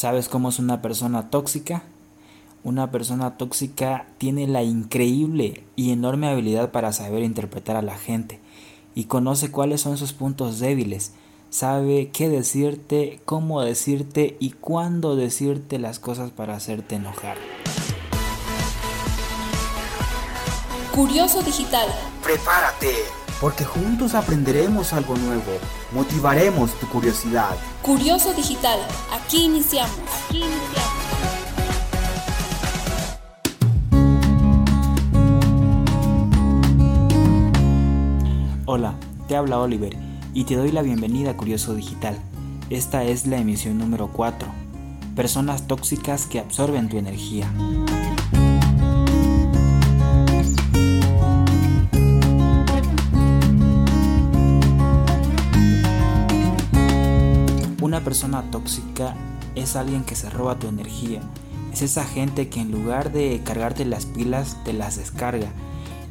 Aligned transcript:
¿Sabes 0.00 0.30
cómo 0.30 0.48
es 0.48 0.58
una 0.58 0.80
persona 0.80 1.28
tóxica? 1.28 1.82
Una 2.64 2.90
persona 2.90 3.36
tóxica 3.36 4.06
tiene 4.16 4.46
la 4.46 4.62
increíble 4.62 5.62
y 5.76 5.92
enorme 5.92 6.26
habilidad 6.26 6.70
para 6.70 6.94
saber 6.94 7.22
interpretar 7.22 7.76
a 7.76 7.82
la 7.82 7.98
gente 7.98 8.40
y 8.94 9.04
conoce 9.04 9.50
cuáles 9.50 9.82
son 9.82 9.98
sus 9.98 10.14
puntos 10.14 10.58
débiles. 10.58 11.12
Sabe 11.50 12.08
qué 12.14 12.30
decirte, 12.30 13.20
cómo 13.26 13.60
decirte 13.60 14.38
y 14.40 14.52
cuándo 14.52 15.16
decirte 15.16 15.78
las 15.78 15.98
cosas 15.98 16.30
para 16.30 16.56
hacerte 16.56 16.94
enojar. 16.94 17.36
Curioso 20.94 21.42
Digital. 21.42 21.88
Prepárate, 22.22 22.94
porque 23.40 23.64
juntos 23.64 24.14
aprenderemos 24.14 24.92
algo 24.92 25.16
nuevo. 25.16 25.58
Motivaremos 25.92 26.72
tu 26.78 26.86
curiosidad. 26.88 27.56
Curioso 27.82 28.34
Digital. 28.34 28.78
Aquí 29.12 29.44
iniciamos. 29.44 29.98
Aquí 30.26 30.42
iniciamos. 30.42 31.00
Hola, 38.66 38.94
te 39.26 39.34
habla 39.34 39.58
Oliver 39.58 39.96
y 40.32 40.44
te 40.44 40.54
doy 40.54 40.70
la 40.70 40.82
bienvenida 40.82 41.30
a 41.30 41.36
Curioso 41.36 41.74
Digital. 41.74 42.16
Esta 42.68 43.02
es 43.02 43.26
la 43.26 43.38
emisión 43.38 43.78
número 43.78 44.12
4. 44.12 44.46
Personas 45.16 45.66
tóxicas 45.66 46.26
que 46.26 46.38
absorben 46.38 46.88
tu 46.88 46.96
energía. 46.96 47.50
Persona 58.00 58.50
tóxica 58.50 59.14
es 59.54 59.76
alguien 59.76 60.04
que 60.04 60.16
se 60.16 60.30
roba 60.30 60.58
tu 60.58 60.68
energía. 60.68 61.20
Es 61.72 61.82
esa 61.82 62.04
gente 62.04 62.48
que 62.48 62.60
en 62.60 62.72
lugar 62.72 63.12
de 63.12 63.40
cargarte 63.44 63.84
las 63.84 64.06
pilas 64.06 64.56
te 64.64 64.72
las 64.72 64.96
descarga. 64.96 65.52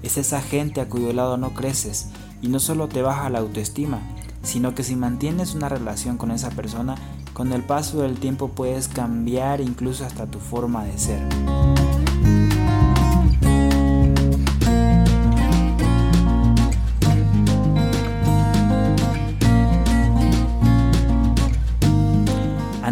Es 0.03 0.17
esa 0.17 0.41
gente 0.41 0.81
a 0.81 0.87
cuyo 0.87 1.11
lado 1.13 1.37
no 1.37 1.53
creces 1.53 2.07
y 2.41 2.47
no 2.47 2.59
solo 2.59 2.87
te 2.87 3.01
baja 3.01 3.29
la 3.29 3.39
autoestima, 3.39 3.99
sino 4.43 4.73
que 4.75 4.83
si 4.83 4.95
mantienes 4.95 5.55
una 5.55 5.67
relación 5.67 6.17
con 6.17 6.31
esa 6.31 6.49
persona, 6.51 6.95
con 7.33 7.51
el 7.51 7.63
paso 7.63 8.01
del 8.01 8.19
tiempo 8.19 8.49
puedes 8.49 8.87
cambiar 8.87 9.61
incluso 9.61 10.05
hasta 10.05 10.25
tu 10.25 10.39
forma 10.39 10.85
de 10.85 10.97
ser. 10.97 11.78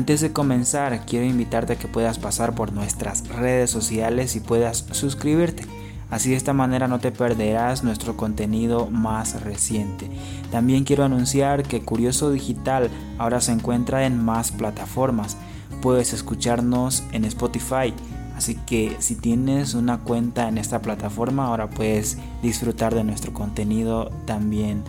Antes 0.08 0.22
de 0.22 0.31
comenzar, 0.31 1.05
quiero 1.05 1.25
invitarte 1.25 1.73
a 1.73 1.75
que 1.75 1.89
puedas 1.89 2.17
pasar 2.17 2.55
por 2.55 2.72
nuestras 2.72 3.27
redes 3.27 3.69
sociales 3.69 4.38
y 4.38 4.39
puedas 4.39 4.86
suscribirte. 4.91 5.66
Así 6.09 6.30
de 6.30 6.38
esta 6.38 6.53
manera 6.53 6.88
no 6.88 6.99
te 6.99 7.11
perderás 7.11 7.83
nuestro 7.83 8.16
contenido 8.16 8.89
más 8.89 9.44
reciente. 9.44 10.09
También 10.49 10.86
quiero 10.86 11.03
anunciar 11.03 11.64
que 11.64 11.81
Curioso 11.81 12.31
Digital 12.31 12.89
ahora 13.17 13.41
se 13.41 13.52
encuentra 13.52 14.05
en 14.05 14.17
más 14.23 14.53
plataformas. 14.53 15.36
Puedes 15.81 16.14
escucharnos 16.14 17.03
en 17.11 17.25
Spotify. 17.25 17.94
Así 18.38 18.55
que 18.66 18.95
si 18.99 19.16
tienes 19.16 19.73
una 19.73 19.97
cuenta 19.97 20.47
en 20.47 20.58
esta 20.58 20.81
plataforma, 20.81 21.47
ahora 21.47 21.69
puedes 21.69 22.17
disfrutar 22.42 22.95
de 22.95 23.03
nuestro 23.03 23.33
contenido 23.33 24.09
también 24.23 24.86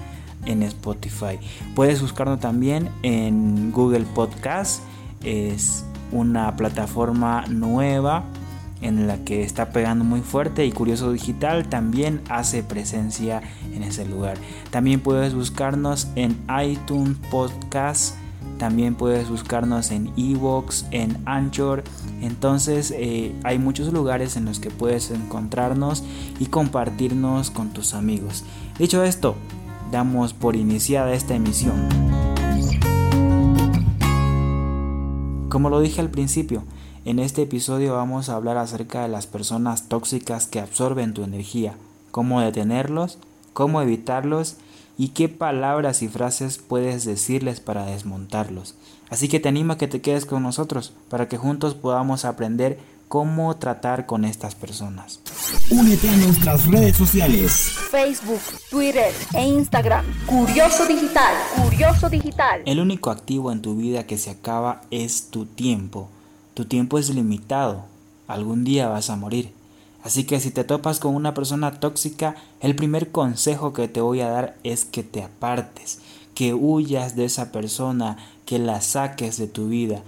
en 0.47 0.63
Spotify. 0.63 1.41
Puedes 1.75 2.01
buscarnos 2.01 2.39
también 2.39 2.89
en 3.03 3.73
Google 3.73 4.07
Podcast. 4.15 4.83
Es 5.23 5.85
una 6.13 6.57
plataforma 6.57 7.45
nueva 7.49 8.25
en 8.81 9.07
la 9.07 9.25
que 9.25 9.43
está 9.43 9.71
pegando 9.71 10.05
muy 10.05 10.21
fuerte 10.21 10.65
y 10.65 10.73
Curioso 10.73 11.13
Digital 11.13 11.69
también 11.69 12.21
hace 12.29 12.63
presencia 12.63 13.43
en 13.75 13.83
ese 13.83 14.07
lugar. 14.07 14.39
También 14.71 15.01
puedes 15.01 15.35
buscarnos 15.35 16.09
en 16.15 16.39
iTunes 16.63 17.17
Podcast, 17.31 18.15
también 18.59 18.95
puedes 18.95 19.29
buscarnos 19.29 19.91
en 19.91 20.13
Evox, 20.17 20.87
en 20.91 21.19
Anchor. 21.27 21.85
Entonces 22.21 22.93
eh, 22.97 23.35
hay 23.45 23.59
muchos 23.59 23.93
lugares 23.93 24.37
en 24.37 24.45
los 24.45 24.61
que 24.61 24.71
puedes 24.71 25.11
encontrarnos 25.11 26.05
y 26.39 26.47
compartirnos 26.47 27.51
con 27.51 27.71
tus 27.71 27.95
amigos. 27.95 28.45
Dicho 28.79 29.03
esto, 29.03 29.37
damos 29.91 30.35
por 30.35 30.57
iniciada 30.57 31.13
esta 31.15 31.35
emisión. 31.35 32.08
Como 35.49 35.71
lo 35.71 35.81
dije 35.81 36.03
al 36.03 36.11
principio, 36.11 36.65
en 37.07 37.19
este 37.19 37.41
episodio 37.41 37.95
vamos 37.95 38.29
a 38.29 38.35
hablar 38.35 38.59
acerca 38.59 39.01
de 39.03 39.09
las 39.09 39.27
personas 39.27 39.89
tóxicas 39.89 40.47
que 40.47 40.61
absorben 40.61 41.15
tu 41.15 41.23
energía, 41.25 41.75
cómo 42.11 42.43
detenerlos, 42.43 43.17
cómo 43.55 43.81
evitarlos 43.81 44.57
y 44.99 45.09
qué 45.09 45.31
palabras 45.31 46.03
y 46.03 46.09
frases 46.09 46.59
puedes 46.59 47.07
decirles 47.07 47.61
para 47.61 47.87
desmontarlos. 47.87 48.75
Así 49.09 49.29
que 49.29 49.41
te 49.41 49.49
animo 49.49 49.73
a 49.73 49.79
que 49.79 49.89
te 49.89 50.03
quedes 50.03 50.27
con 50.27 50.43
nosotros 50.43 50.93
para 51.09 51.29
que 51.29 51.39
juntos 51.39 51.75
podamos 51.75 52.27
aprender 52.27 52.79
cómo 53.09 53.57
tratar 53.57 54.07
con 54.07 54.25
estas 54.25 54.55
personas. 54.55 55.21
Únete 55.71 56.09
a 56.09 56.17
nuestras 56.17 56.67
redes 56.67 56.97
sociales. 56.97 57.73
Facebook, 57.91 58.41
Twitter 58.71 59.13
e 59.35 59.47
Instagram. 59.47 60.05
Curioso 60.27 60.87
Digital. 60.87 61.35
Curioso 61.63 62.11
Digital. 62.11 62.63
El 62.67 62.81
único 62.81 63.11
activo 63.11 63.51
en 63.51 63.63
tu 63.63 63.77
vida 63.77 64.07
que 64.07 64.19
se 64.19 64.31
acaba 64.31 64.83
es 64.91 65.31
tu 65.31 65.47
tiempo. 65.47 66.09
Tu 66.55 66.67
tiempo 66.67 66.99
es 66.99 67.09
limitado. 67.09 67.87
Algún 68.27 68.65
día 68.65 68.89
vas 68.89 69.09
a 69.09 69.17
morir. 69.17 69.53
Así 70.05 70.25
que 70.25 70.39
si 70.39 70.51
te 70.51 70.65
topas 70.65 71.01
con 71.01 71.15
una 71.15 71.35
persona 71.35 71.81
tóxica, 71.81 72.37
el 72.61 72.77
primer 72.77 73.11
consejo 73.11 73.73
que 73.73 73.89
te 73.89 74.01
voy 74.01 74.21
a 74.21 74.29
dar 74.29 74.57
es 74.63 74.85
que 74.85 75.03
te 75.03 75.23
apartes, 75.23 75.99
que 76.35 76.55
huyas 76.55 77.17
de 77.17 77.25
esa 77.25 77.53
persona, 77.53 78.17
que 78.45 78.59
la 78.59 78.81
saques 78.81 79.39
de 79.39 79.49
tu 79.49 79.69
vida. 79.69 80.03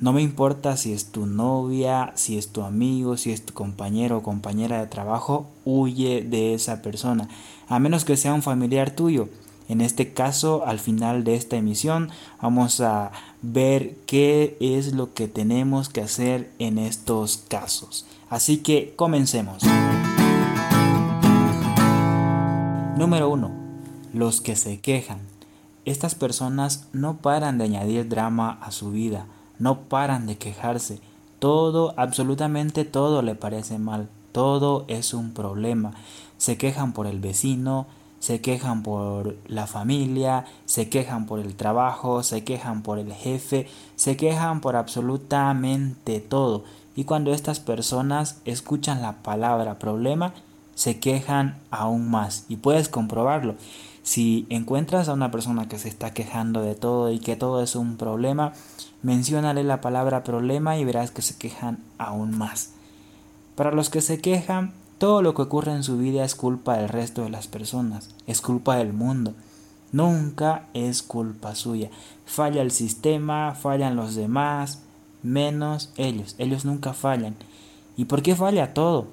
No 0.00 0.12
me 0.12 0.22
importa 0.22 0.76
si 0.76 0.92
es 0.92 1.12
tu 1.12 1.24
novia, 1.24 2.12
si 2.16 2.36
es 2.36 2.48
tu 2.48 2.62
amigo, 2.62 3.16
si 3.16 3.30
es 3.30 3.46
tu 3.46 3.54
compañero 3.54 4.18
o 4.18 4.22
compañera 4.22 4.80
de 4.80 4.88
trabajo, 4.88 5.46
huye 5.64 6.22
de 6.22 6.52
esa 6.52 6.82
persona, 6.82 7.28
a 7.68 7.78
menos 7.78 8.04
que 8.04 8.16
sea 8.16 8.34
un 8.34 8.42
familiar 8.42 8.90
tuyo. 8.90 9.28
En 9.68 9.80
este 9.80 10.12
caso, 10.12 10.66
al 10.66 10.80
final 10.80 11.22
de 11.22 11.36
esta 11.36 11.56
emisión, 11.56 12.10
vamos 12.42 12.80
a 12.80 13.12
ver 13.40 13.94
qué 14.06 14.56
es 14.60 14.94
lo 14.94 15.14
que 15.14 15.28
tenemos 15.28 15.88
que 15.88 16.00
hacer 16.00 16.50
en 16.58 16.78
estos 16.78 17.38
casos. 17.48 18.04
Así 18.28 18.58
que 18.58 18.94
comencemos. 18.96 19.62
Número 22.98 23.28
1. 23.30 23.50
Los 24.12 24.40
que 24.40 24.56
se 24.56 24.80
quejan. 24.80 25.20
Estas 25.84 26.14
personas 26.14 26.88
no 26.92 27.18
paran 27.18 27.58
de 27.58 27.64
añadir 27.64 28.08
drama 28.08 28.58
a 28.60 28.70
su 28.70 28.90
vida, 28.90 29.26
no 29.58 29.80
paran 29.80 30.26
de 30.26 30.36
quejarse. 30.36 31.00
Todo, 31.38 31.94
absolutamente 31.96 32.84
todo 32.84 33.22
le 33.22 33.34
parece 33.34 33.78
mal, 33.78 34.08
todo 34.32 34.84
es 34.88 35.14
un 35.14 35.32
problema. 35.32 35.92
Se 36.38 36.56
quejan 36.56 36.92
por 36.92 37.06
el 37.06 37.20
vecino, 37.20 37.86
se 38.24 38.40
quejan 38.40 38.82
por 38.82 39.36
la 39.46 39.66
familia, 39.66 40.46
se 40.64 40.88
quejan 40.88 41.26
por 41.26 41.40
el 41.40 41.56
trabajo, 41.56 42.22
se 42.22 42.42
quejan 42.42 42.82
por 42.82 42.98
el 42.98 43.12
jefe, 43.12 43.68
se 43.96 44.16
quejan 44.16 44.62
por 44.62 44.76
absolutamente 44.76 46.20
todo. 46.20 46.64
Y 46.96 47.04
cuando 47.04 47.34
estas 47.34 47.60
personas 47.60 48.40
escuchan 48.46 49.02
la 49.02 49.22
palabra 49.22 49.78
problema, 49.78 50.32
se 50.74 51.00
quejan 51.00 51.58
aún 51.70 52.10
más. 52.10 52.46
Y 52.48 52.56
puedes 52.56 52.88
comprobarlo. 52.88 53.56
Si 54.04 54.46
encuentras 54.50 55.08
a 55.08 55.14
una 55.14 55.30
persona 55.30 55.66
que 55.66 55.78
se 55.78 55.88
está 55.88 56.12
quejando 56.12 56.60
de 56.60 56.74
todo 56.74 57.10
y 57.10 57.18
que 57.18 57.36
todo 57.36 57.62
es 57.62 57.74
un 57.74 57.96
problema, 57.96 58.52
menciónale 59.02 59.64
la 59.64 59.80
palabra 59.80 60.22
problema 60.24 60.76
y 60.76 60.84
verás 60.84 61.10
que 61.10 61.22
se 61.22 61.38
quejan 61.38 61.78
aún 61.96 62.36
más. 62.36 62.72
Para 63.56 63.72
los 63.72 63.88
que 63.88 64.02
se 64.02 64.20
quejan, 64.20 64.74
todo 64.98 65.22
lo 65.22 65.32
que 65.34 65.40
ocurre 65.40 65.72
en 65.72 65.82
su 65.82 65.96
vida 65.96 66.22
es 66.22 66.34
culpa 66.34 66.76
del 66.76 66.90
resto 66.90 67.22
de 67.22 67.30
las 67.30 67.46
personas, 67.46 68.10
es 68.26 68.42
culpa 68.42 68.76
del 68.76 68.92
mundo. 68.92 69.32
Nunca 69.90 70.66
es 70.74 71.02
culpa 71.02 71.54
suya. 71.54 71.88
Falla 72.26 72.60
el 72.60 72.72
sistema, 72.72 73.54
fallan 73.54 73.96
los 73.96 74.14
demás, 74.14 74.80
menos 75.22 75.92
ellos. 75.96 76.34
Ellos 76.36 76.66
nunca 76.66 76.92
fallan. 76.92 77.36
¿Y 77.96 78.04
por 78.04 78.20
qué 78.20 78.36
falla 78.36 78.74
todo? 78.74 79.06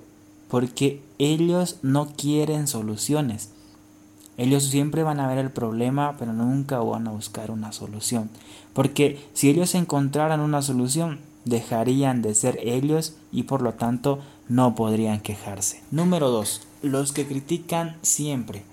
Porque 0.50 1.02
ellos 1.18 1.78
no 1.82 2.08
quieren 2.08 2.68
soluciones. 2.68 3.52
Ellos 4.42 4.64
siempre 4.64 5.04
van 5.04 5.20
a 5.20 5.28
ver 5.28 5.38
el 5.38 5.52
problema, 5.52 6.16
pero 6.18 6.34
nunca 6.34 6.80
van 6.80 7.08
a 7.08 7.12
buscar 7.12 7.52
una 7.52 7.72
solución. 7.72 8.32
Porque 8.74 9.24
si 9.36 9.52
ellos 9.52 9.76
encontraran 9.76 10.40
una 10.40 10.64
solución, 10.64 11.20
dejarían 11.46 12.24
de 12.24 12.34
ser 12.34 12.58
ellos 12.64 13.14
y 13.32 13.44
por 13.44 13.62
lo 13.62 13.76
tanto 13.76 14.18
no 14.50 14.74
podrían 14.74 15.20
quejarse. 15.20 15.84
Número 15.92 16.32
2. 16.32 16.62
Los 16.82 17.12
que 17.12 17.28
critican 17.28 17.98
siempre. 18.02 18.64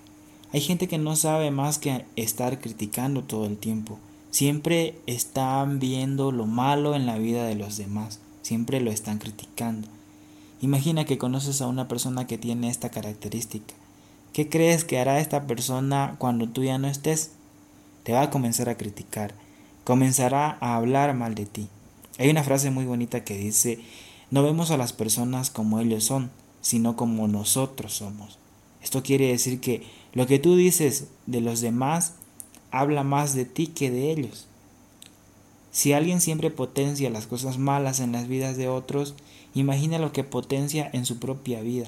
Hay 0.54 0.62
gente 0.62 0.88
que 0.88 0.96
no 0.96 1.16
sabe 1.16 1.50
más 1.50 1.76
que 1.76 2.06
estar 2.16 2.60
criticando 2.60 3.22
todo 3.24 3.44
el 3.44 3.58
tiempo. 3.58 3.98
siempre 4.30 4.98
están 5.06 5.80
viendo 5.80 6.32
lo 6.32 6.46
malo 6.46 6.94
en 6.94 7.04
la 7.04 7.18
vida 7.18 7.44
de 7.44 7.56
los 7.56 7.76
demás, 7.76 8.20
siempre 8.40 8.80
lo 8.80 8.90
están 8.90 9.18
criticando. 9.18 9.88
Imagina 10.62 11.04
que 11.04 11.18
conoces 11.18 11.60
a 11.60 11.66
una 11.66 11.88
persona 11.88 12.26
que 12.26 12.38
tiene 12.38 12.68
esta 12.70 12.88
característica. 12.88 13.74
¿Qué 14.32 14.48
crees 14.48 14.84
que 14.84 14.98
hará 14.98 15.20
esta 15.20 15.46
persona 15.46 16.16
cuando 16.18 16.48
tú 16.48 16.64
ya 16.64 16.78
no 16.78 16.88
estés? 16.88 17.32
Te 18.04 18.12
va 18.12 18.22
a 18.22 18.30
comenzar 18.30 18.68
a 18.68 18.76
criticar, 18.76 19.34
comenzará 19.84 20.58
a 20.60 20.76
hablar 20.76 21.14
mal 21.14 21.34
de 21.34 21.46
ti. 21.46 21.68
Hay 22.18 22.30
una 22.30 22.44
frase 22.44 22.70
muy 22.70 22.84
bonita 22.84 23.24
que 23.24 23.36
dice, 23.36 23.80
no 24.30 24.42
vemos 24.42 24.70
a 24.70 24.76
las 24.76 24.92
personas 24.92 25.50
como 25.50 25.80
ellos 25.80 26.04
son, 26.04 26.30
sino 26.60 26.96
como 26.96 27.28
nosotros 27.28 27.94
somos. 27.94 28.38
Esto 28.82 29.02
quiere 29.02 29.28
decir 29.28 29.60
que 29.60 29.84
lo 30.12 30.26
que 30.26 30.38
tú 30.38 30.56
dices 30.56 31.08
de 31.26 31.40
los 31.40 31.60
demás 31.60 32.14
habla 32.70 33.04
más 33.04 33.34
de 33.34 33.44
ti 33.44 33.68
que 33.68 33.90
de 33.90 34.10
ellos. 34.10 34.46
Si 35.70 35.92
alguien 35.92 36.20
siempre 36.20 36.50
potencia 36.50 37.10
las 37.10 37.26
cosas 37.26 37.58
malas 37.58 38.00
en 38.00 38.12
las 38.12 38.26
vidas 38.26 38.56
de 38.56 38.68
otros, 38.68 39.14
imagina 39.54 39.98
lo 39.98 40.12
que 40.12 40.24
potencia 40.24 40.88
en 40.92 41.04
su 41.04 41.18
propia 41.18 41.60
vida. 41.60 41.86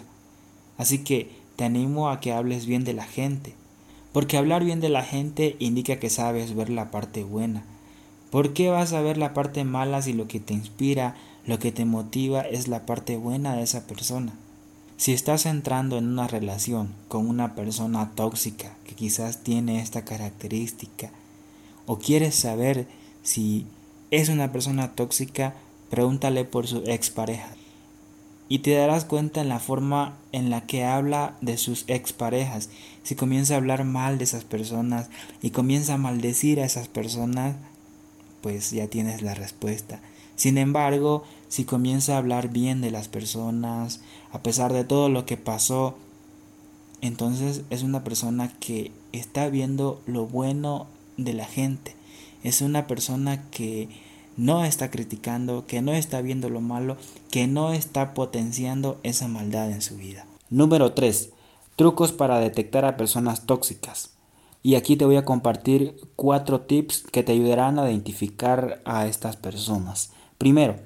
Así 0.78 0.98
que 0.98 1.39
te 1.60 1.66
animo 1.66 2.08
a 2.08 2.20
que 2.20 2.32
hables 2.32 2.64
bien 2.64 2.84
de 2.84 2.94
la 2.94 3.04
gente, 3.04 3.52
porque 4.14 4.38
hablar 4.38 4.64
bien 4.64 4.80
de 4.80 4.88
la 4.88 5.02
gente 5.02 5.56
indica 5.58 5.96
que 5.98 6.08
sabes 6.08 6.54
ver 6.54 6.70
la 6.70 6.90
parte 6.90 7.22
buena. 7.22 7.64
¿Por 8.30 8.54
qué 8.54 8.70
vas 8.70 8.94
a 8.94 9.02
ver 9.02 9.18
la 9.18 9.34
parte 9.34 9.62
mala 9.64 10.00
si 10.00 10.14
lo 10.14 10.26
que 10.26 10.40
te 10.40 10.54
inspira, 10.54 11.16
lo 11.44 11.58
que 11.58 11.70
te 11.70 11.84
motiva 11.84 12.40
es 12.40 12.66
la 12.66 12.86
parte 12.86 13.18
buena 13.18 13.56
de 13.56 13.62
esa 13.62 13.86
persona? 13.86 14.32
Si 14.96 15.12
estás 15.12 15.44
entrando 15.44 15.98
en 15.98 16.08
una 16.08 16.26
relación 16.26 16.94
con 17.08 17.28
una 17.28 17.54
persona 17.54 18.12
tóxica 18.14 18.74
que 18.86 18.94
quizás 18.94 19.42
tiene 19.42 19.82
esta 19.82 20.02
característica, 20.02 21.10
o 21.84 21.98
quieres 21.98 22.36
saber 22.36 22.86
si 23.22 23.66
es 24.10 24.30
una 24.30 24.50
persona 24.50 24.92
tóxica, 24.92 25.52
pregúntale 25.90 26.46
por 26.46 26.66
su 26.66 26.78
expareja. 26.86 27.50
Y 28.50 28.58
te 28.58 28.72
darás 28.72 29.06
cuenta 29.06 29.40
en 29.40 29.48
la 29.48 29.60
forma 29.60 30.18
en 30.32 30.50
la 30.50 30.66
que 30.66 30.84
habla 30.84 31.36
de 31.40 31.56
sus 31.56 31.84
exparejas. 31.86 32.68
Si 33.04 33.14
comienza 33.14 33.54
a 33.54 33.58
hablar 33.58 33.84
mal 33.84 34.18
de 34.18 34.24
esas 34.24 34.44
personas 34.44 35.08
y 35.40 35.50
comienza 35.50 35.94
a 35.94 35.98
maldecir 35.98 36.60
a 36.60 36.66
esas 36.66 36.88
personas, 36.88 37.54
pues 38.42 38.72
ya 38.72 38.88
tienes 38.88 39.22
la 39.22 39.34
respuesta. 39.34 40.00
Sin 40.34 40.58
embargo, 40.58 41.22
si 41.48 41.64
comienza 41.64 42.14
a 42.14 42.18
hablar 42.18 42.48
bien 42.48 42.80
de 42.80 42.90
las 42.90 43.08
personas, 43.08 44.00
a 44.32 44.42
pesar 44.42 44.72
de 44.72 44.84
todo 44.84 45.08
lo 45.08 45.26
que 45.26 45.36
pasó, 45.36 45.96
entonces 47.02 47.62
es 47.70 47.82
una 47.82 48.04
persona 48.04 48.52
que 48.58 48.90
está 49.12 49.48
viendo 49.48 50.02
lo 50.06 50.26
bueno 50.26 50.86
de 51.16 51.34
la 51.34 51.44
gente. 51.44 51.94
Es 52.42 52.62
una 52.62 52.86
persona 52.86 53.48
que 53.50 53.88
no 54.40 54.64
está 54.64 54.90
criticando, 54.90 55.66
que 55.66 55.82
no 55.82 55.92
está 55.92 56.22
viendo 56.22 56.48
lo 56.48 56.62
malo, 56.62 56.96
que 57.30 57.46
no 57.46 57.74
está 57.74 58.14
potenciando 58.14 58.98
esa 59.02 59.28
maldad 59.28 59.70
en 59.70 59.82
su 59.82 59.98
vida. 59.98 60.24
Número 60.48 60.94
3. 60.94 61.28
Trucos 61.76 62.12
para 62.12 62.40
detectar 62.40 62.86
a 62.86 62.96
personas 62.96 63.44
tóxicas. 63.44 64.12
Y 64.62 64.76
aquí 64.76 64.96
te 64.96 65.04
voy 65.04 65.16
a 65.16 65.26
compartir 65.26 65.94
cuatro 66.16 66.62
tips 66.62 67.04
que 67.12 67.22
te 67.22 67.32
ayudarán 67.32 67.78
a 67.78 67.90
identificar 67.90 68.80
a 68.86 69.06
estas 69.06 69.36
personas. 69.36 70.12
Primero, 70.38 70.76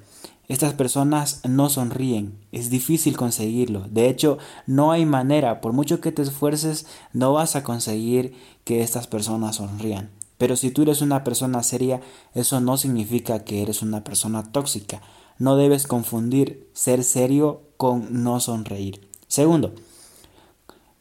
estas 0.48 0.74
personas 0.74 1.40
no 1.48 1.70
sonríen, 1.70 2.36
es 2.50 2.70
difícil 2.70 3.16
conseguirlo. 3.16 3.86
De 3.88 4.08
hecho, 4.08 4.38
no 4.66 4.90
hay 4.90 5.06
manera, 5.06 5.60
por 5.60 5.72
mucho 5.72 6.00
que 6.00 6.10
te 6.10 6.22
esfuerces, 6.22 6.86
no 7.12 7.32
vas 7.32 7.54
a 7.54 7.62
conseguir 7.62 8.34
que 8.64 8.82
estas 8.82 9.06
personas 9.06 9.56
sonrían. 9.56 10.10
Pero 10.38 10.56
si 10.56 10.70
tú 10.70 10.82
eres 10.82 11.00
una 11.00 11.25
persona 11.25 11.62
seria, 11.62 12.00
eso 12.34 12.60
no 12.60 12.76
significa 12.76 13.44
que 13.44 13.62
eres 13.62 13.82
una 13.82 14.02
persona 14.04 14.42
tóxica. 14.52 15.00
No 15.38 15.56
debes 15.56 15.86
confundir 15.86 16.69
ser 16.72 17.04
serio 17.04 17.62
con 17.76 18.22
no 18.22 18.40
sonreír. 18.40 19.08
Segundo, 19.28 19.75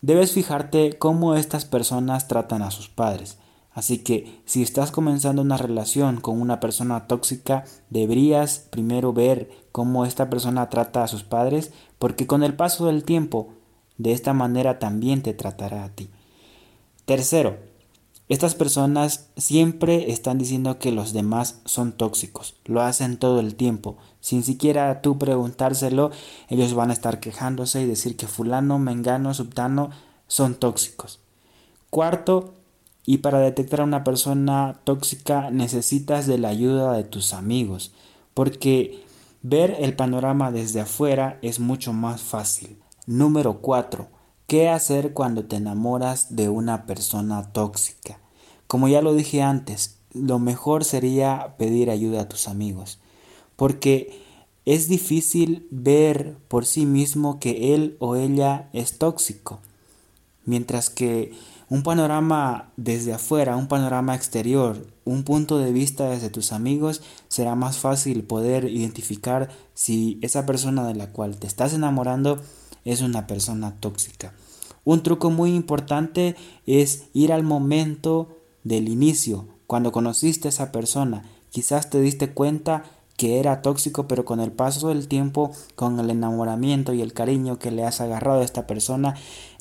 debes 0.02 0.32
fijarte 0.32 0.98
cómo 0.98 1.36
estas 1.36 1.66
personas 1.66 2.28
tratan 2.28 2.62
a 2.62 2.72
sus 2.72 2.90
padres. 2.90 3.38
Así 3.74 4.00
que 4.00 4.42
si 4.46 4.62
estás 4.62 4.92
comenzando 4.92 5.42
una 5.42 5.58
relación 5.58 6.22
con 6.22 6.40
una 6.40 6.60
persona 6.60 7.08
tóxica, 7.08 7.66
deberías 7.90 8.60
primero 8.70 9.14
ver 9.14 9.50
cómo 9.72 10.06
esta 10.06 10.30
persona 10.30 10.70
trata 10.70 11.04
a 11.04 11.08
sus 11.08 11.24
padres, 11.24 11.72
porque 11.98 12.28
con 12.28 12.44
el 12.44 12.54
paso 12.54 12.86
del 12.86 13.04
tiempo, 13.04 13.50
de 13.98 14.12
esta 14.12 14.34
manera 14.34 14.78
también 14.78 15.24
te 15.24 15.34
tratará 15.34 15.84
a 15.86 15.90
ti. 15.90 16.10
Tercero, 17.06 17.58
estas 18.30 18.56
personas 18.56 19.28
siempre 19.36 20.12
están 20.12 20.38
diciendo 20.38 20.80
que 20.80 20.92
los 20.92 21.12
demás 21.12 21.60
son 21.66 21.92
tóxicos, 21.92 22.56
lo 22.66 22.82
hacen 22.82 23.18
todo 23.18 23.40
el 23.40 23.56
tiempo, 23.56 23.98
sin 24.22 24.44
siquiera 24.44 25.02
tú 25.02 25.18
preguntárselo, 25.18 26.12
ellos 26.48 26.74
van 26.74 26.90
a 26.90 26.94
estar 26.94 27.20
quejándose 27.20 27.82
y 27.82 27.86
decir 27.86 28.16
que 28.16 28.28
fulano, 28.28 28.80
mengano, 28.80 29.34
subtano 29.34 29.90
son 30.28 30.56
tóxicos. 30.56 31.20
Cuarto, 31.90 32.54
y 33.06 33.18
para 33.18 33.40
detectar 33.40 33.82
a 33.82 33.84
una 33.84 34.04
persona 34.04 34.80
tóxica 34.86 35.52
necesitas 35.52 36.26
de 36.26 36.38
la 36.38 36.48
ayuda 36.50 36.94
de 36.94 37.04
tus 37.04 37.34
amigos, 37.34 37.92
porque 38.34 39.04
ver 39.42 39.76
el 39.80 39.96
panorama 39.96 40.52
desde 40.52 40.80
afuera 40.80 41.38
es 41.42 41.60
mucho 41.60 41.92
más 41.92 42.22
fácil. 42.22 42.78
Número 43.06 43.60
4. 43.60 44.08
¿Qué 44.48 44.70
hacer 44.70 45.14
cuando 45.14 45.46
te 45.46 45.56
enamoras 45.56 46.36
de 46.36 46.50
una 46.50 46.86
persona 46.86 47.52
tóxica? 47.54 48.20
Como 48.68 48.88
ya 48.88 49.02
lo 49.02 49.14
dije 49.14 49.42
antes, 49.42 49.98
lo 50.14 50.38
mejor 50.38 50.84
sería 50.84 51.56
pedir 51.58 51.90
ayuda 51.90 52.22
a 52.22 52.30
tus 52.30 52.48
amigos, 52.48 53.00
porque 53.56 54.22
es 54.66 54.88
difícil 54.88 55.68
ver 55.72 56.38
por 56.48 56.66
sí 56.66 56.86
mismo 56.86 57.40
que 57.40 57.74
él 57.74 57.96
o 58.00 58.16
ella 58.16 58.70
es 58.74 58.98
tóxico, 58.98 59.60
mientras 60.46 60.90
que 60.90 61.32
un 61.70 61.82
panorama 61.82 62.72
desde 62.78 63.14
afuera, 63.14 63.56
un 63.56 63.68
panorama 63.68 64.14
exterior, 64.14 64.86
un 65.06 65.24
punto 65.24 65.58
de 65.58 65.72
vista 65.72 66.10
desde 66.10 66.30
tus 66.30 66.52
amigos, 66.52 67.02
será 67.30 67.56
más 67.56 67.78
fácil 67.78 68.24
poder 68.24 68.66
identificar 68.66 69.50
si 69.74 70.20
esa 70.22 70.46
persona 70.46 70.86
de 70.86 70.96
la 70.96 71.12
cual 71.12 71.38
te 71.38 71.48
estás 71.48 71.74
enamorando 71.74 72.42
es 72.86 73.02
una 73.02 73.28
persona 73.28 73.76
tóxica. 73.80 74.34
Un 74.86 75.04
truco 75.04 75.30
muy 75.30 75.56
importante 75.56 76.36
es 76.66 77.06
ir 77.14 77.32
al 77.32 77.44
momento 77.44 78.38
del 78.64 78.90
inicio, 78.90 79.48
cuando 79.68 79.92
conociste 79.92 80.48
a 80.48 80.50
esa 80.50 80.72
persona. 80.72 81.24
Quizás 81.52 81.90
te 81.90 82.02
diste 82.02 82.34
cuenta 82.34 82.84
que 83.16 83.40
era 83.40 83.62
tóxico, 83.62 84.08
pero 84.08 84.26
con 84.26 84.40
el 84.40 84.52
paso 84.52 84.90
del 84.90 85.08
tiempo, 85.08 85.52
con 85.76 86.00
el 86.00 86.10
enamoramiento 86.10 86.94
y 86.94 87.02
el 87.02 87.14
cariño 87.14 87.60
que 87.60 87.72
le 87.72 87.84
has 87.84 88.02
agarrado 88.02 88.42
a 88.42 88.44
esta 88.44 88.68
persona, 88.68 89.16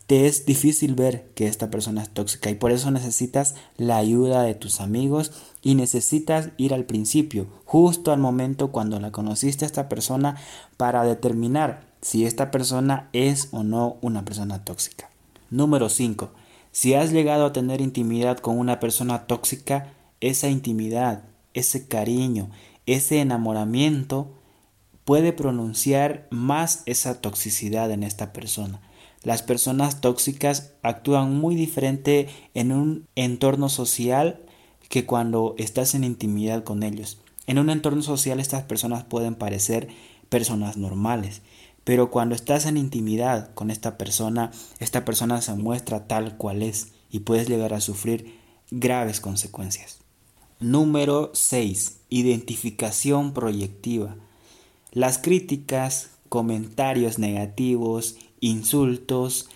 te 0.06 0.26
es 0.26 0.44
difícil 0.44 0.94
ver 0.94 1.30
que 1.34 1.46
esta 1.46 1.70
persona 1.70 2.02
es 2.02 2.10
tóxica 2.10 2.50
y 2.50 2.54
por 2.54 2.72
eso 2.72 2.90
necesitas 2.90 3.54
la 3.76 3.98
ayuda 3.98 4.42
de 4.42 4.54
tus 4.54 4.80
amigos 4.80 5.32
y 5.62 5.76
necesitas 5.76 6.50
ir 6.56 6.74
al 6.74 6.84
principio, 6.84 7.46
justo 7.64 8.10
al 8.10 8.18
momento 8.18 8.72
cuando 8.72 8.98
la 8.98 9.12
conociste 9.12 9.64
a 9.64 9.66
esta 9.66 9.88
persona 9.88 10.36
para 10.76 11.04
determinar 11.04 11.91
si 12.02 12.26
esta 12.26 12.50
persona 12.50 13.08
es 13.12 13.48
o 13.52 13.62
no 13.62 13.96
una 14.02 14.24
persona 14.24 14.64
tóxica. 14.64 15.08
Número 15.50 15.88
5. 15.88 16.30
Si 16.72 16.94
has 16.94 17.12
llegado 17.12 17.46
a 17.46 17.52
tener 17.52 17.80
intimidad 17.80 18.38
con 18.38 18.58
una 18.58 18.80
persona 18.80 19.26
tóxica, 19.26 19.94
esa 20.20 20.48
intimidad, 20.48 21.24
ese 21.54 21.86
cariño, 21.86 22.50
ese 22.86 23.20
enamoramiento 23.20 24.32
puede 25.04 25.32
pronunciar 25.32 26.26
más 26.30 26.82
esa 26.86 27.20
toxicidad 27.20 27.90
en 27.90 28.02
esta 28.02 28.32
persona. 28.32 28.80
Las 29.22 29.42
personas 29.42 30.00
tóxicas 30.00 30.72
actúan 30.82 31.38
muy 31.38 31.54
diferente 31.54 32.28
en 32.54 32.72
un 32.72 33.06
entorno 33.14 33.68
social 33.68 34.40
que 34.88 35.06
cuando 35.06 35.54
estás 35.58 35.94
en 35.94 36.02
intimidad 36.02 36.64
con 36.64 36.82
ellos. 36.82 37.18
En 37.46 37.58
un 37.58 37.70
entorno 37.70 38.02
social 38.02 38.40
estas 38.40 38.64
personas 38.64 39.04
pueden 39.04 39.36
parecer 39.36 39.88
personas 40.28 40.76
normales, 40.76 41.42
pero 41.84 42.10
cuando 42.10 42.34
estás 42.34 42.66
en 42.66 42.76
intimidad 42.76 43.52
con 43.54 43.70
esta 43.70 43.98
persona, 43.98 44.50
esta 44.78 45.04
persona 45.04 45.40
se 45.42 45.54
muestra 45.54 46.06
tal 46.06 46.36
cual 46.36 46.62
es 46.62 46.88
y 47.10 47.20
puedes 47.20 47.48
llegar 47.48 47.74
a 47.74 47.80
sufrir 47.80 48.38
graves 48.70 49.20
consecuencias. 49.20 49.98
Número 50.60 51.30
6. 51.34 51.98
Identificación 52.08 53.32
proyectiva. 53.32 54.16
Las 54.92 55.18
críticas, 55.18 56.10
comentarios 56.28 57.18
negativos 57.18 58.16
insultos. 58.40 59.48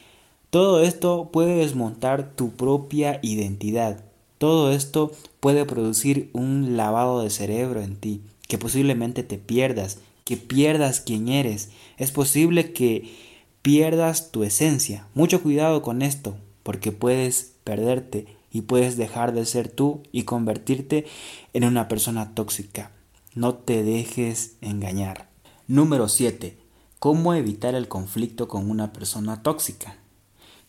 Todo 0.51 0.83
esto 0.83 1.31
puede 1.33 1.57
desmontar 1.57 2.35
tu 2.35 2.51
propia 2.51 3.21
identidad. 3.23 4.05
Todo 4.39 4.73
esto 4.73 5.13
puede 5.41 5.65
producir 5.65 6.31
un 6.33 6.77
lavado 6.77 7.23
de 7.23 7.31
cerebro 7.31 7.83
en 7.83 7.97
ti, 7.97 8.23
que 8.49 8.59
posiblemente 8.59 9.23
te 9.23 9.39
pierdas, 9.39 9.99
que 10.27 10.37
pierdas 10.37 11.01
quién 11.01 11.29
eres. 11.29 11.71
Es 11.99 12.11
posible 12.11 12.73
que 12.73 13.15
pierdas 13.63 14.33
tu 14.33 14.43
esencia. 14.43 15.07
Mucho 15.15 15.41
cuidado 15.41 15.83
con 15.83 16.03
esto, 16.03 16.37
porque 16.65 16.91
puedes 16.91 17.53
perderte 17.63 18.27
y 18.51 18.63
puedes 18.63 18.97
dejar 18.97 19.33
de 19.33 19.47
ser 19.47 19.69
tú 19.69 20.03
y 20.11 20.25
convertirte 20.25 21.07
en 21.53 21.63
una 21.63 21.87
persona 21.87 22.35
tóxica. 22.35 22.91
No 23.37 23.55
te 23.55 23.85
dejes 23.85 24.57
engañar. 24.63 25.29
Número 25.69 26.09
7. 26.09 26.59
¿Cómo 26.99 27.33
evitar 27.33 27.77
el 27.77 27.87
conflicto 27.87 28.49
con 28.49 28.69
una 28.69 28.93
persona 28.93 29.45
tóxica? 29.45 29.97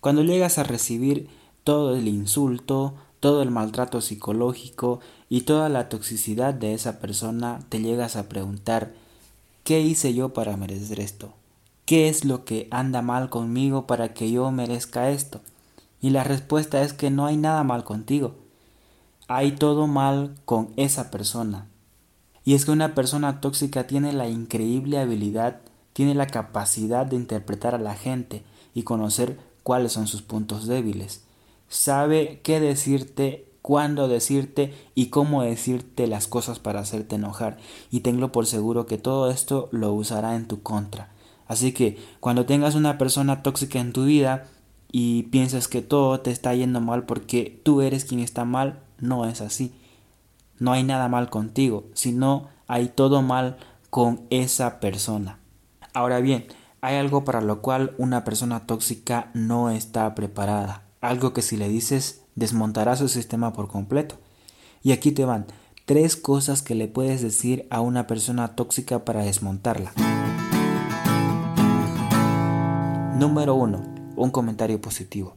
Cuando 0.02 0.22
llegas 0.22 0.60
a 0.60 0.64
recibir 0.64 1.30
todo 1.64 1.96
el 1.96 2.08
insulto, 2.08 2.94
todo 3.20 3.42
el 3.42 3.50
maltrato 3.50 4.02
psicológico 4.02 5.00
y 5.30 5.42
toda 5.42 5.68
la 5.68 5.90
toxicidad 5.90 6.54
de 6.54 6.76
esa 6.76 7.00
persona, 7.00 7.66
te 7.70 7.80
llegas 7.80 8.18
a 8.18 8.30
preguntar, 8.30 8.94
¿qué 9.68 9.82
hice 9.82 10.14
yo 10.14 10.30
para 10.32 10.56
merecer 10.56 11.02
esto? 11.02 11.34
¿Qué 11.86 12.08
es 12.08 12.24
lo 12.24 12.46
que 12.46 12.70
anda 12.72 13.02
mal 13.02 13.30
conmigo 13.30 13.86
para 13.86 14.14
que 14.14 14.32
yo 14.32 14.50
merezca 14.50 15.10
esto? 15.10 15.42
Y 16.00 16.12
la 16.12 16.24
respuesta 16.24 16.84
es 16.84 16.94
que 16.94 17.12
no 17.12 17.26
hay 17.26 17.36
nada 17.36 17.66
mal 17.66 17.84
contigo. 17.84 18.36
Hay 19.28 19.52
todo 19.52 19.86
mal 19.86 20.36
con 20.46 20.70
esa 20.78 21.12
persona. 21.12 21.68
Y 22.46 22.54
es 22.54 22.64
que 22.64 22.72
una 22.72 22.96
persona 22.96 23.42
tóxica 23.42 23.88
tiene 23.88 24.14
la 24.14 24.30
increíble 24.30 25.00
habilidad, 25.00 25.60
tiene 25.92 26.16
la 26.16 26.28
capacidad 26.28 27.06
de 27.06 27.18
interpretar 27.18 27.76
a 27.76 27.78
la 27.78 27.96
gente 27.96 28.44
y 28.74 28.84
conocer 28.84 29.38
cuáles 29.64 29.92
son 29.92 30.08
sus 30.08 30.22
puntos 30.22 30.66
débiles. 30.66 31.26
Sabe 31.68 32.40
qué 32.42 32.62
decirte, 32.62 33.47
cuándo 33.68 34.08
decirte 34.08 34.74
y 34.96 35.08
cómo 35.08 35.44
decirte 35.44 36.08
las 36.08 36.28
cosas 36.28 36.58
para 36.58 36.80
hacerte 36.80 37.16
enojar. 37.16 37.58
Y 37.92 38.00
tengo 38.00 38.32
por 38.32 38.46
seguro 38.46 38.86
que 38.86 38.98
todo 38.98 39.30
esto 39.30 39.68
lo 39.74 39.92
usará 39.92 40.38
en 40.38 40.48
tu 40.48 40.62
contra. 40.62 41.10
Así 41.48 41.74
que 41.74 41.98
cuando 42.22 42.46
tengas 42.46 42.76
una 42.76 42.98
persona 42.98 43.44
tóxica 43.44 43.82
en 43.82 43.92
tu 43.92 44.06
vida 44.06 44.46
y 44.90 45.24
piensas 45.24 45.68
que 45.68 45.82
todo 45.82 46.22
te 46.22 46.32
está 46.32 46.56
yendo 46.56 46.80
mal 46.80 47.04
porque 47.04 47.60
tú 47.66 47.82
eres 47.82 48.06
quien 48.06 48.22
está 48.22 48.46
mal, 48.46 48.80
no 49.00 49.26
es 49.26 49.42
así. 49.42 49.74
No 50.60 50.72
hay 50.72 50.84
nada 50.84 51.10
mal 51.10 51.30
contigo, 51.30 51.84
sino 51.94 52.48
hay 52.68 52.88
todo 52.88 53.22
mal 53.22 53.58
con 53.90 54.22
esa 54.30 54.80
persona. 54.80 55.40
Ahora 55.94 56.22
bien, 56.22 56.48
hay 56.80 56.96
algo 56.96 57.26
para 57.26 57.42
lo 57.42 57.62
cual 57.62 57.96
una 57.98 58.24
persona 58.24 58.66
tóxica 58.66 59.30
no 59.34 59.70
está 59.70 60.16
preparada. 60.16 60.87
Algo 61.02 61.32
que 61.34 61.42
si 61.42 61.58
le 61.58 61.70
dices 61.70 62.22
desmontará 62.36 62.96
su 62.96 63.08
sistema 63.08 63.54
por 63.54 63.68
completo. 63.68 64.16
Y 64.82 64.92
aquí 64.92 65.12
te 65.12 65.26
van 65.26 65.46
tres 65.86 66.16
cosas 66.16 66.62
que 66.62 66.76
le 66.76 66.88
puedes 66.88 67.22
decir 67.22 67.68
a 67.70 67.82
una 67.82 68.08
persona 68.08 68.56
tóxica 68.56 69.06
para 69.06 69.24
desmontarla. 69.24 69.94
Número 73.18 73.56
1. 73.56 74.14
Un 74.16 74.32
comentario 74.32 74.82
positivo. 74.82 75.36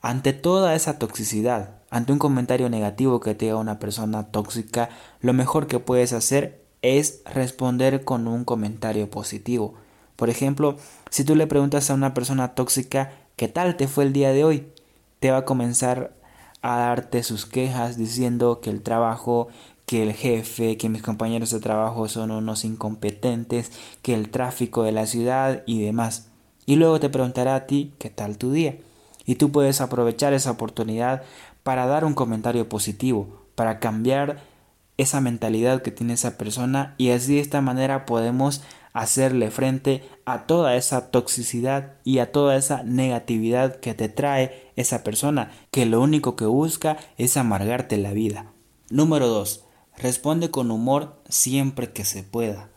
Ante 0.00 0.32
toda 0.32 0.74
esa 0.74 0.98
toxicidad, 0.98 1.82
ante 1.90 2.12
un 2.12 2.18
comentario 2.18 2.70
negativo 2.70 3.20
que 3.20 3.34
te 3.34 3.50
haga 3.50 3.58
una 3.58 3.78
persona 3.78 4.28
tóxica, 4.28 4.88
lo 5.20 5.32
mejor 5.32 5.66
que 5.66 5.78
puedes 5.78 6.12
hacer 6.12 6.64
es 6.82 7.22
responder 7.24 8.04
con 8.04 8.28
un 8.28 8.44
comentario 8.44 9.10
positivo. 9.10 9.74
Por 10.14 10.30
ejemplo, 10.30 10.76
si 11.10 11.24
tú 11.24 11.34
le 11.34 11.46
preguntas 11.46 11.90
a 11.90 11.94
una 11.94 12.14
persona 12.14 12.54
tóxica 12.54 13.12
¿qué 13.36 13.48
tal 13.48 13.76
te 13.76 13.86
fue 13.88 14.04
el 14.04 14.12
día 14.12 14.32
de 14.32 14.44
hoy? 14.44 14.72
Te 15.20 15.30
va 15.30 15.38
a 15.38 15.44
comenzar 15.44 16.14
a 16.62 16.78
darte 16.78 17.22
sus 17.22 17.46
quejas 17.46 17.96
diciendo 17.96 18.60
que 18.60 18.70
el 18.70 18.82
trabajo, 18.82 19.48
que 19.86 20.02
el 20.02 20.12
jefe, 20.12 20.76
que 20.76 20.88
mis 20.88 21.02
compañeros 21.02 21.50
de 21.50 21.60
trabajo 21.60 22.08
son 22.08 22.30
unos 22.30 22.64
incompetentes, 22.64 23.72
que 24.02 24.14
el 24.14 24.30
tráfico 24.30 24.82
de 24.82 24.92
la 24.92 25.06
ciudad 25.06 25.62
y 25.66 25.82
demás 25.82 26.28
y 26.66 26.74
luego 26.74 27.00
te 27.00 27.08
preguntará 27.08 27.54
a 27.54 27.66
ti 27.66 27.94
qué 27.98 28.10
tal 28.10 28.36
tu 28.36 28.50
día. 28.50 28.76
Y 29.24 29.36
tú 29.36 29.50
puedes 29.50 29.80
aprovechar 29.80 30.34
esa 30.34 30.50
oportunidad 30.50 31.22
para 31.62 31.86
dar 31.86 32.04
un 32.04 32.14
comentario 32.14 32.68
positivo, 32.68 33.46
para 33.54 33.78
cambiar 33.78 34.40
esa 34.98 35.20
mentalidad 35.20 35.82
que 35.82 35.90
tiene 35.90 36.14
esa 36.14 36.36
persona 36.36 36.94
y 36.98 37.10
así 37.10 37.36
de 37.36 37.40
esta 37.40 37.60
manera 37.60 38.06
podemos 38.06 38.62
hacerle 38.96 39.50
frente 39.50 40.02
a 40.24 40.46
toda 40.46 40.74
esa 40.74 41.10
toxicidad 41.10 41.96
y 42.02 42.18
a 42.18 42.32
toda 42.32 42.56
esa 42.56 42.82
negatividad 42.82 43.76
que 43.76 43.92
te 43.92 44.08
trae 44.08 44.72
esa 44.74 45.04
persona 45.04 45.52
que 45.70 45.84
lo 45.84 46.00
único 46.00 46.34
que 46.34 46.46
busca 46.46 46.96
es 47.18 47.36
amargarte 47.36 47.98
la 47.98 48.12
vida. 48.12 48.52
Número 48.88 49.28
2. 49.28 49.64
Responde 49.98 50.50
con 50.50 50.70
humor 50.70 51.22
siempre 51.28 51.92
que 51.92 52.06
se 52.06 52.22
pueda. 52.22 52.70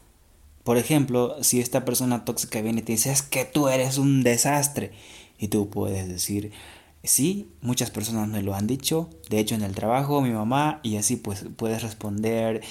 Por 0.65 0.77
ejemplo, 0.77 1.41
si 1.41 1.61
esta 1.61 1.85
persona 1.85 2.25
tóxica 2.25 2.61
viene 2.61 2.81
y 2.81 2.83
te 2.83 2.91
dice, 2.91 3.11
es 3.13 3.21
que 3.21 3.45
tú 3.45 3.69
eres 3.69 3.97
un 3.97 4.21
desastre, 4.21 4.91
y 5.37 5.47
tú 5.47 5.69
puedes 5.69 6.09
decir, 6.09 6.51
sí, 7.01 7.49
muchas 7.61 7.91
personas 7.91 8.27
me 8.27 8.43
lo 8.43 8.55
han 8.55 8.67
dicho, 8.67 9.09
de 9.29 9.39
hecho 9.39 9.55
en 9.55 9.63
el 9.63 9.73
trabajo, 9.73 10.21
mi 10.21 10.31
mamá, 10.31 10.81
y 10.83 10.97
así 10.97 11.15
pues 11.15 11.45
puedes 11.55 11.81
responder 11.81 12.61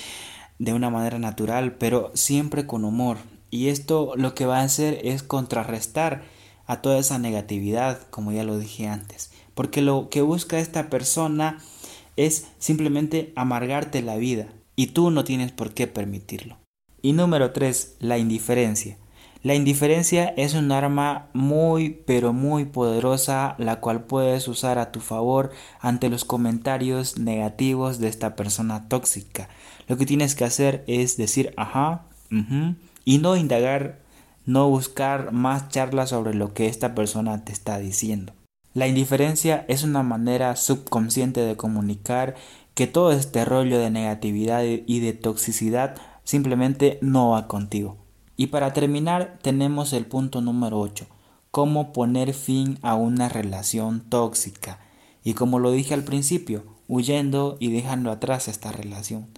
de 0.58 0.74
una 0.74 0.90
manera 0.90 1.18
natural, 1.18 1.76
pero 1.76 2.12
siempre 2.14 2.66
con 2.66 2.84
humor. 2.84 3.16
Y 3.50 3.68
esto 3.68 4.12
lo 4.16 4.34
que 4.34 4.46
va 4.46 4.58
a 4.58 4.64
hacer 4.64 5.00
es 5.04 5.22
contrarrestar 5.22 6.22
a 6.66 6.82
toda 6.82 6.98
esa 6.98 7.18
negatividad, 7.18 8.02
como 8.10 8.32
ya 8.32 8.44
lo 8.44 8.58
dije 8.58 8.86
antes. 8.86 9.32
Porque 9.54 9.80
lo 9.80 10.08
que 10.10 10.22
busca 10.22 10.58
esta 10.58 10.90
persona 10.90 11.58
es 12.16 12.48
simplemente 12.58 13.32
amargarte 13.36 14.02
la 14.02 14.16
vida 14.16 14.48
y 14.76 14.88
tú 14.88 15.10
no 15.10 15.24
tienes 15.24 15.50
por 15.50 15.72
qué 15.72 15.86
permitirlo. 15.86 16.58
Y 17.00 17.12
número 17.12 17.52
3, 17.52 17.96
la 18.00 18.18
indiferencia. 18.18 18.98
La 19.42 19.54
indiferencia 19.54 20.34
es 20.36 20.54
un 20.54 20.72
arma 20.72 21.28
muy 21.32 21.90
pero 22.06 22.32
muy 22.32 22.64
poderosa 22.64 23.54
la 23.58 23.78
cual 23.80 24.04
puedes 24.04 24.48
usar 24.48 24.78
a 24.78 24.90
tu 24.90 25.00
favor 25.00 25.52
ante 25.80 26.08
los 26.08 26.24
comentarios 26.24 27.18
negativos 27.18 28.00
de 28.00 28.08
esta 28.08 28.34
persona 28.34 28.88
tóxica. 28.88 29.48
Lo 29.86 29.96
que 29.96 30.06
tienes 30.06 30.34
que 30.34 30.44
hacer 30.44 30.82
es 30.88 31.16
decir 31.16 31.54
ajá, 31.56 32.04
y 33.08 33.16
no 33.16 33.36
indagar, 33.36 34.02
no 34.44 34.68
buscar 34.68 35.32
más 35.32 35.70
charlas 35.70 36.10
sobre 36.10 36.34
lo 36.34 36.52
que 36.52 36.66
esta 36.66 36.94
persona 36.94 37.42
te 37.42 37.52
está 37.52 37.78
diciendo. 37.78 38.34
La 38.74 38.86
indiferencia 38.86 39.64
es 39.66 39.82
una 39.82 40.02
manera 40.02 40.56
subconsciente 40.56 41.40
de 41.40 41.56
comunicar 41.56 42.34
que 42.74 42.86
todo 42.86 43.12
este 43.12 43.46
rollo 43.46 43.78
de 43.78 43.88
negatividad 43.88 44.62
y 44.62 45.00
de 45.00 45.14
toxicidad 45.14 45.94
simplemente 46.22 46.98
no 47.00 47.30
va 47.30 47.48
contigo. 47.48 47.96
Y 48.36 48.48
para 48.48 48.74
terminar 48.74 49.38
tenemos 49.40 49.94
el 49.94 50.04
punto 50.04 50.42
número 50.42 50.78
8, 50.78 51.06
cómo 51.50 51.94
poner 51.94 52.34
fin 52.34 52.78
a 52.82 52.94
una 52.94 53.30
relación 53.30 54.02
tóxica. 54.10 54.80
Y 55.24 55.32
como 55.32 55.58
lo 55.60 55.70
dije 55.70 55.94
al 55.94 56.04
principio, 56.04 56.62
huyendo 56.88 57.56
y 57.58 57.72
dejando 57.72 58.10
atrás 58.10 58.48
esta 58.48 58.70
relación. 58.70 59.28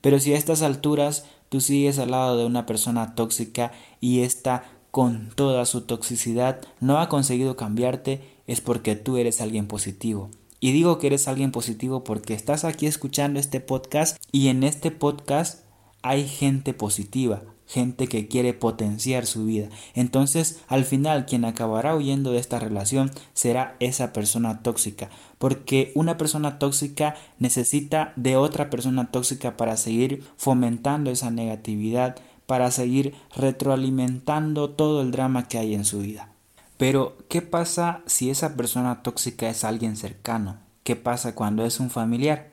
Pero 0.00 0.18
si 0.18 0.34
a 0.34 0.36
estas 0.36 0.62
alturas 0.62 1.26
tú 1.50 1.60
sigues 1.60 1.98
al 1.98 2.12
lado 2.12 2.38
de 2.38 2.46
una 2.46 2.64
persona 2.64 3.14
tóxica 3.14 3.72
y 4.00 4.20
esta 4.20 4.64
con 4.90 5.30
toda 5.34 5.66
su 5.66 5.82
toxicidad 5.82 6.60
no 6.80 6.98
ha 6.98 7.08
conseguido 7.08 7.56
cambiarte, 7.56 8.22
es 8.46 8.60
porque 8.60 8.96
tú 8.96 9.18
eres 9.18 9.40
alguien 9.40 9.66
positivo. 9.66 10.30
Y 10.58 10.72
digo 10.72 10.98
que 10.98 11.08
eres 11.08 11.28
alguien 11.28 11.52
positivo 11.52 12.04
porque 12.04 12.34
estás 12.34 12.64
aquí 12.64 12.86
escuchando 12.86 13.38
este 13.38 13.60
podcast 13.60 14.16
y 14.32 14.48
en 14.48 14.62
este 14.62 14.90
podcast 14.90 15.64
hay 16.02 16.26
gente 16.26 16.72
positiva, 16.74 17.42
gente 17.70 18.08
que 18.08 18.26
quiere 18.26 18.52
potenciar 18.52 19.26
su 19.26 19.44
vida. 19.44 19.68
Entonces, 19.94 20.60
al 20.66 20.84
final, 20.84 21.24
quien 21.24 21.44
acabará 21.44 21.94
huyendo 21.94 22.32
de 22.32 22.40
esta 22.40 22.58
relación 22.58 23.12
será 23.32 23.76
esa 23.78 24.12
persona 24.12 24.60
tóxica, 24.62 25.08
porque 25.38 25.92
una 25.94 26.18
persona 26.18 26.58
tóxica 26.58 27.14
necesita 27.38 28.12
de 28.16 28.36
otra 28.36 28.70
persona 28.70 29.12
tóxica 29.12 29.56
para 29.56 29.76
seguir 29.76 30.24
fomentando 30.36 31.12
esa 31.12 31.30
negatividad, 31.30 32.16
para 32.46 32.72
seguir 32.72 33.14
retroalimentando 33.36 34.70
todo 34.70 35.00
el 35.00 35.12
drama 35.12 35.46
que 35.46 35.58
hay 35.58 35.74
en 35.74 35.84
su 35.84 36.00
vida. 36.00 36.32
Pero, 36.76 37.16
¿qué 37.28 37.40
pasa 37.40 38.02
si 38.06 38.30
esa 38.30 38.56
persona 38.56 39.04
tóxica 39.04 39.48
es 39.48 39.62
alguien 39.62 39.96
cercano? 39.96 40.56
¿Qué 40.82 40.96
pasa 40.96 41.36
cuando 41.36 41.64
es 41.64 41.78
un 41.78 41.90
familiar? 41.90 42.50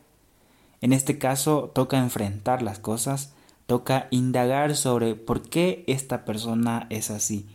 En 0.81 0.93
este 0.93 1.17
caso, 1.17 1.71
toca 1.73 1.97
enfrentar 1.97 2.61
las 2.61 2.77
cosas, 2.77 3.33
Toca 3.67 4.07
indagar 4.09 4.75
sobre 4.75 5.13
por 5.13 5.43
qué 5.43 5.83
esta 5.87 6.25
persona 6.25 6.87
es 6.89 7.11
así. 7.11 7.45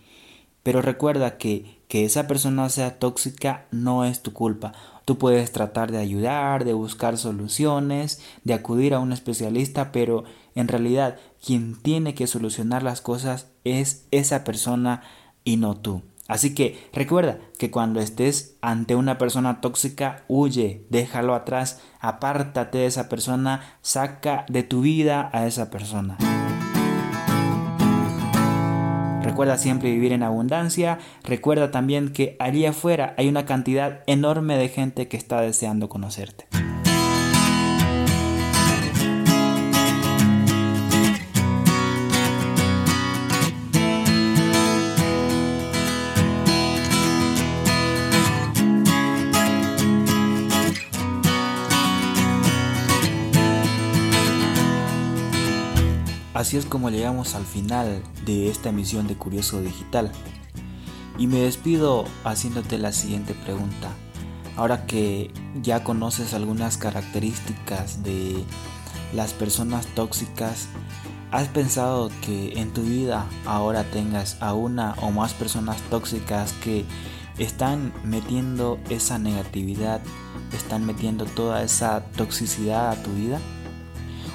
Pero 0.62 0.80
recuerda 0.80 1.36
que 1.38 1.82
que 1.92 2.06
esa 2.06 2.26
persona 2.26 2.70
sea 2.70 2.98
tóxica 2.98 3.66
no 3.70 4.06
es 4.06 4.22
tu 4.22 4.32
culpa. 4.32 4.72
Tú 5.04 5.18
puedes 5.18 5.52
tratar 5.52 5.92
de 5.92 5.98
ayudar, 5.98 6.64
de 6.64 6.72
buscar 6.72 7.18
soluciones, 7.18 8.22
de 8.44 8.54
acudir 8.54 8.94
a 8.94 8.98
un 8.98 9.12
especialista, 9.12 9.92
pero 9.92 10.24
en 10.54 10.68
realidad 10.68 11.18
quien 11.44 11.78
tiene 11.78 12.14
que 12.14 12.26
solucionar 12.26 12.82
las 12.82 13.02
cosas 13.02 13.48
es 13.64 14.06
esa 14.10 14.42
persona 14.42 15.02
y 15.44 15.58
no 15.58 15.76
tú. 15.76 16.00
Así 16.32 16.54
que 16.54 16.88
recuerda 16.94 17.40
que 17.58 17.70
cuando 17.70 18.00
estés 18.00 18.56
ante 18.62 18.94
una 18.94 19.18
persona 19.18 19.60
tóxica, 19.60 20.24
huye, 20.28 20.86
déjalo 20.88 21.34
atrás, 21.34 21.82
apártate 22.00 22.78
de 22.78 22.86
esa 22.86 23.10
persona, 23.10 23.76
saca 23.82 24.46
de 24.48 24.62
tu 24.62 24.80
vida 24.80 25.28
a 25.34 25.46
esa 25.46 25.68
persona. 25.68 26.16
Recuerda 29.22 29.58
siempre 29.58 29.90
vivir 29.90 30.12
en 30.12 30.22
abundancia. 30.22 31.00
Recuerda 31.22 31.70
también 31.70 32.14
que 32.14 32.34
allí 32.38 32.64
afuera 32.64 33.14
hay 33.18 33.28
una 33.28 33.44
cantidad 33.44 34.00
enorme 34.06 34.56
de 34.56 34.70
gente 34.70 35.08
que 35.08 35.18
está 35.18 35.42
deseando 35.42 35.90
conocerte. 35.90 36.46
Así 56.42 56.56
es 56.56 56.66
como 56.66 56.90
llegamos 56.90 57.36
al 57.36 57.44
final 57.44 58.02
de 58.26 58.48
esta 58.48 58.70
emisión 58.70 59.06
de 59.06 59.14
Curioso 59.14 59.60
Digital. 59.60 60.10
Y 61.16 61.28
me 61.28 61.38
despido 61.38 62.04
haciéndote 62.24 62.78
la 62.78 62.90
siguiente 62.90 63.32
pregunta. 63.32 63.90
Ahora 64.56 64.84
que 64.84 65.30
ya 65.62 65.84
conoces 65.84 66.34
algunas 66.34 66.78
características 66.78 68.02
de 68.02 68.42
las 69.14 69.34
personas 69.34 69.86
tóxicas, 69.94 70.66
¿has 71.30 71.46
pensado 71.46 72.10
que 72.22 72.58
en 72.58 72.72
tu 72.72 72.82
vida 72.82 73.24
ahora 73.46 73.84
tengas 73.84 74.36
a 74.42 74.52
una 74.52 74.96
o 75.00 75.12
más 75.12 75.34
personas 75.34 75.80
tóxicas 75.90 76.54
que 76.54 76.84
están 77.38 77.92
metiendo 78.02 78.80
esa 78.90 79.16
negatividad, 79.16 80.00
están 80.52 80.86
metiendo 80.86 81.24
toda 81.24 81.62
esa 81.62 82.04
toxicidad 82.16 82.90
a 82.90 83.00
tu 83.00 83.12
vida? 83.12 83.38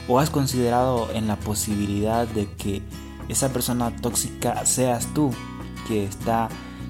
¿O 0.07 0.19
has 0.19 0.29
considerado 0.29 1.09
en 1.13 1.27
la 1.27 1.35
posibilidad 1.35 2.27
de 2.27 2.49
que 2.53 2.81
esa 3.27 3.51
persona 3.51 3.93
tóxica 3.95 4.65
seas 4.65 5.13
tú 5.13 5.31
que 5.87 6.05
está 6.05 6.47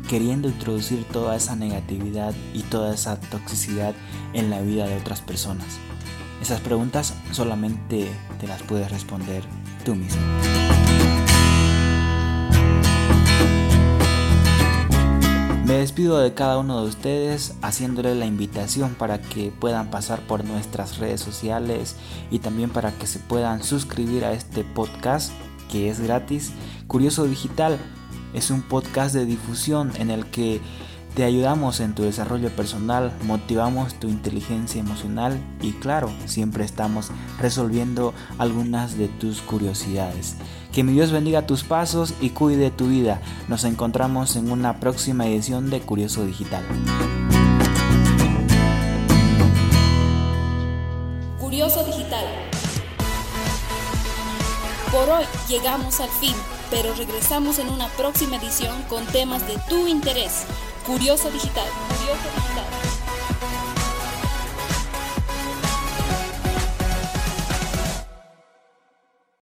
queriendo 0.08 0.48
introducir 0.48 1.04
toda 1.06 1.36
esa 1.36 1.56
negatividad 1.56 2.36
y 2.54 2.62
toda 2.62 2.94
esa 2.94 3.20
toxicidad 3.20 3.96
en 4.34 4.52
la 4.52 4.62
vida 4.62 4.88
de 4.88 4.98
otras 4.98 5.22
personas? 5.22 5.80
Esas 6.42 6.62
preguntas 6.62 7.16
solamente 7.32 8.08
te 8.40 8.48
las 8.48 8.62
puedes 8.62 8.92
responder 8.92 9.44
tú 9.84 9.96
mismo. 9.96 10.22
Me 15.68 15.80
despido 15.80 16.20
de 16.20 16.34
cada 16.34 16.60
uno 16.60 16.82
de 16.82 16.88
ustedes 16.88 17.54
haciéndole 17.62 18.16
la 18.16 18.26
invitación 18.26 18.96
para 18.96 19.20
que 19.20 19.52
puedan 19.52 19.92
pasar 19.92 20.22
por 20.22 20.46
nuestras 20.46 20.98
redes 20.98 21.20
sociales 21.20 21.98
y 22.32 22.40
también 22.40 22.70
para 22.70 22.94
que 22.94 23.06
se 23.06 23.20
puedan 23.20 23.62
suscribir 23.62 24.24
a 24.24 24.32
este 24.32 24.64
podcast 24.64 25.34
que 25.70 25.90
es 25.90 26.00
gratis. 26.00 26.54
Curioso 26.88 27.26
Digital 27.26 27.78
es 28.34 28.50
un 28.50 28.62
podcast 28.62 29.14
de 29.14 29.26
difusión 29.26 29.92
en 29.98 30.10
el 30.10 30.28
que 30.28 30.62
te 31.18 31.24
ayudamos 31.24 31.80
en 31.80 31.96
tu 31.96 32.04
desarrollo 32.04 32.52
personal, 32.52 33.12
motivamos 33.24 33.96
tu 33.96 34.08
inteligencia 34.08 34.80
emocional 34.80 35.42
y 35.62 35.72
claro, 35.72 36.12
siempre 36.26 36.64
estamos 36.64 37.10
resolviendo 37.40 38.14
algunas 38.38 39.00
de 39.00 39.08
tus 39.08 39.42
curiosidades. 39.42 40.36
Que 40.72 40.84
mi 40.84 40.94
Dios 40.94 41.12
bendiga 41.12 41.48
tus 41.48 41.64
pasos 41.64 42.14
y 42.22 42.30
cuide 42.30 42.70
tu 42.70 42.90
vida. 42.90 43.20
Nos 43.48 43.64
encontramos 43.64 44.36
en 44.36 44.52
una 44.52 44.80
próxima 44.80 45.26
edición 45.26 45.72
de 45.72 45.80
Curioso 45.80 46.24
Digital. 46.24 46.64
Curioso 51.40 51.84
Digital. 51.84 52.26
Por 54.92 55.10
hoy 55.10 55.26
llegamos 55.50 56.00
al 56.00 56.10
fin, 56.10 56.36
pero 56.70 56.94
regresamos 56.94 57.58
en 57.58 57.70
una 57.70 57.88
próxima 57.88 58.36
edición 58.36 58.84
con 58.84 59.04
temas 59.08 59.48
de 59.48 59.58
tu 59.68 59.88
interés. 59.88 60.46
Curioso 60.88 61.30
Digital. 61.30 61.68
Curioso 61.90 62.30
Digital. 62.34 62.87